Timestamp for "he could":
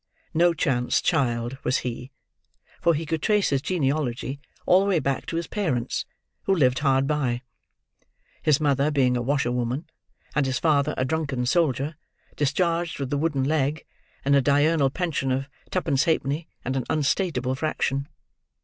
2.95-3.21